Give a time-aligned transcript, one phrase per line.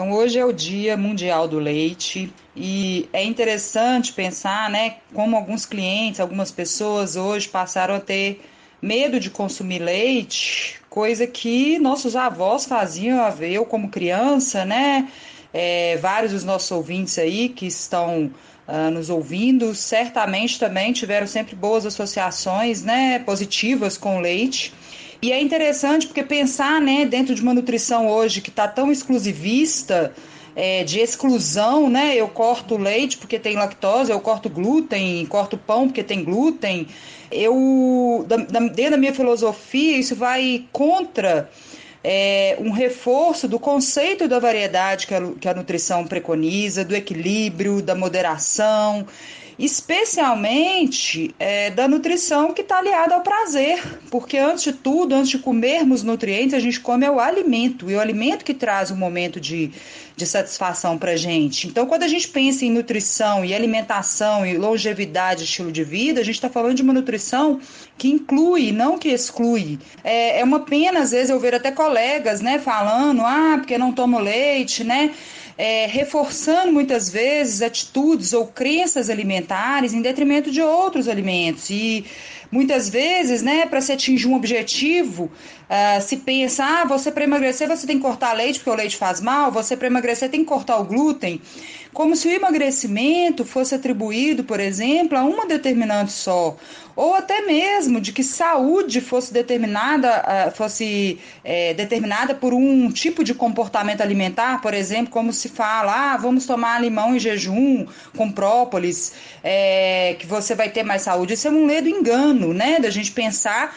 [0.00, 5.66] Então hoje é o Dia Mundial do Leite e é interessante pensar, né, como alguns
[5.66, 8.40] clientes, algumas pessoas hoje passaram a ter
[8.80, 15.06] medo de consumir leite, coisa que nossos avós faziam, eu como criança, né?
[15.52, 18.30] É, vários dos nossos ouvintes aí que estão
[18.66, 24.72] uh, nos ouvindo, certamente também tiveram sempre boas associações, né, positivas com leite.
[25.22, 30.14] E é interessante porque pensar, né, dentro de uma nutrição hoje que está tão exclusivista,
[30.54, 32.14] é, de exclusão, né?
[32.16, 36.86] Eu corto leite porque tem lactose, eu corto glúten, corto pão porque tem glúten.
[37.30, 41.48] Eu, da, da, dentro da minha filosofia, isso vai contra
[42.02, 47.80] é, um reforço do conceito da variedade que a, que a nutrição preconiza, do equilíbrio,
[47.80, 49.06] da moderação
[49.60, 55.38] especialmente é, da nutrição que está aliada ao prazer, porque antes de tudo, antes de
[55.38, 59.70] comermos nutrientes, a gente come o alimento, e o alimento que traz um momento de,
[60.16, 61.68] de satisfação para a gente.
[61.68, 66.24] Então, quando a gente pensa em nutrição e alimentação e longevidade, estilo de vida, a
[66.24, 67.60] gente está falando de uma nutrição
[67.98, 69.78] que inclui, não que exclui.
[70.02, 73.92] É, é uma pena, às vezes, eu ver até colegas né, falando, ah, porque não
[73.92, 75.10] tomo leite, né?
[75.60, 81.68] É, reforçando muitas vezes atitudes ou crenças alimentares em detrimento de outros alimentos.
[81.68, 82.06] E
[82.50, 85.30] muitas vezes, né, para se atingir um objetivo,
[85.70, 88.96] uh, se pensa, ah, você para emagrecer você tem que cortar leite porque o leite
[88.96, 91.40] faz mal, você para emagrecer tem que cortar o glúten,
[91.92, 96.56] como se o emagrecimento fosse atribuído, por exemplo, a uma determinante só,
[96.96, 103.22] ou até mesmo de que saúde fosse determinada, uh, fosse é, determinada por um tipo
[103.22, 108.30] de comportamento alimentar, por exemplo, como se fala, ah, vamos tomar limão em jejum com
[108.30, 109.12] própolis,
[109.42, 111.34] é, que você vai ter mais saúde.
[111.34, 113.74] Isso é um ledo engano, né, da gente pensar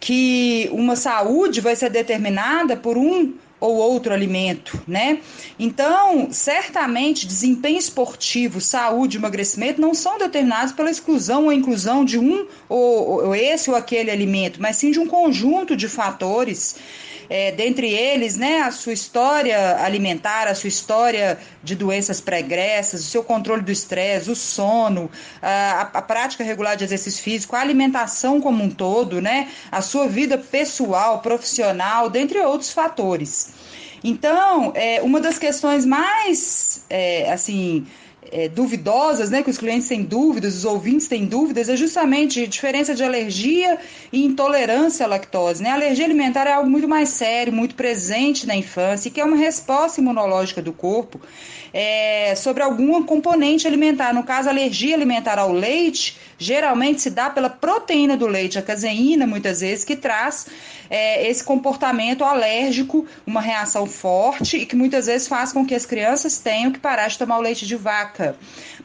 [0.00, 5.20] que uma saúde vai ser determinada por um ou outro alimento, né?
[5.58, 12.46] Então, certamente, desempenho esportivo, saúde, emagrecimento não são determinados pela exclusão ou inclusão de um
[12.68, 16.76] ou, ou esse ou aquele alimento, mas sim de um conjunto de fatores
[17.28, 23.04] é, dentre eles, né, a sua história alimentar, a sua história de doenças pregressas, o
[23.04, 25.10] seu controle do estresse, o sono,
[25.42, 30.06] a, a, prática regular de exercício físico, a alimentação como um todo, né, a sua
[30.08, 33.50] vida pessoal, profissional, dentre outros fatores.
[34.04, 37.86] Então, é, uma das questões mais, é, assim,
[38.30, 42.94] é, duvidosas, né, que os clientes têm dúvidas, os ouvintes têm dúvidas, é justamente diferença
[42.94, 43.78] de alergia
[44.12, 45.62] e intolerância à lactose.
[45.62, 45.70] Né?
[45.70, 49.36] A alergia alimentar é algo muito mais sério, muito presente na infância, que é uma
[49.36, 51.20] resposta imunológica do corpo
[51.72, 54.14] é, sobre algum componente alimentar.
[54.14, 58.62] No caso, a alergia alimentar ao leite geralmente se dá pela proteína do leite, a
[58.62, 60.46] caseína, muitas vezes, que traz
[60.88, 65.84] é, esse comportamento alérgico, uma reação forte e que muitas vezes faz com que as
[65.84, 68.15] crianças tenham que parar de tomar o leite de vaca.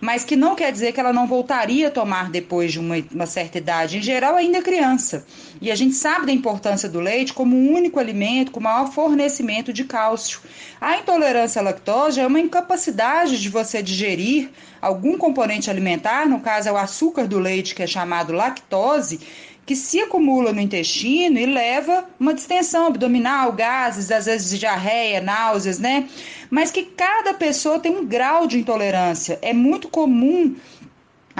[0.00, 3.26] Mas que não quer dizer que ela não voltaria a tomar depois de uma, uma
[3.26, 3.98] certa idade.
[3.98, 5.24] Em geral, ainda é criança.
[5.60, 9.72] E a gente sabe da importância do leite como um único alimento com maior fornecimento
[9.72, 10.40] de cálcio.
[10.80, 16.68] A intolerância à lactose é uma incapacidade de você digerir algum componente alimentar, no caso
[16.68, 19.20] é o açúcar do leite, que é chamado lactose,
[19.66, 25.78] que se acumula no intestino e leva uma distensão abdominal, gases, às vezes diarreia, náuseas,
[25.78, 26.08] né?
[26.50, 29.38] Mas que cada pessoa tem um grau de intolerância.
[29.40, 30.56] É muito comum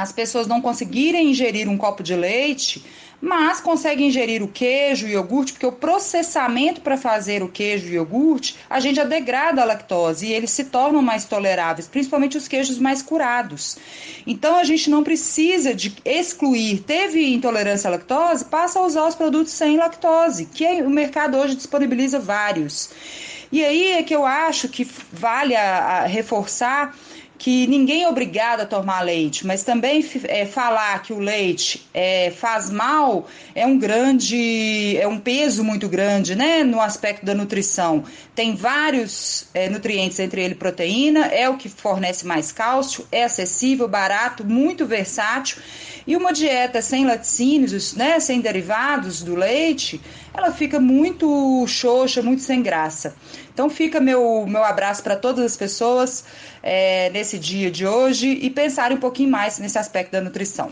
[0.00, 2.84] as pessoas não conseguirem ingerir um copo de leite
[3.20, 7.94] mas consegue ingerir o queijo e iogurte, porque o processamento para fazer o queijo e
[7.94, 12.48] iogurte, a gente já degrada a lactose e eles se tornam mais toleráveis, principalmente os
[12.48, 13.76] queijos mais curados.
[14.26, 16.80] Então a gente não precisa de excluir.
[16.80, 21.56] Teve intolerância à lactose, passa a usar os produtos sem lactose, que o mercado hoje
[21.56, 22.90] disponibiliza vários.
[23.52, 26.96] E aí é que eu acho que vale a, a reforçar
[27.40, 32.30] que ninguém é obrigado a tomar leite, mas também é, falar que o leite é,
[32.30, 38.04] faz mal é um grande, é um peso muito grande, né, no aspecto da nutrição.
[38.34, 43.88] Tem vários é, nutrientes, entre ele proteína, é o que fornece mais cálcio, é acessível,
[43.88, 45.62] barato, muito versátil.
[46.06, 49.98] E uma dieta sem laticínios, né, sem derivados do leite,
[50.34, 53.14] ela fica muito xoxa, muito sem graça.
[53.52, 56.24] Então fica meu, meu abraço para todas as pessoas
[56.62, 60.68] é, nesse dia de hoje e pensarem um pouquinho mais nesse aspecto da nutrição.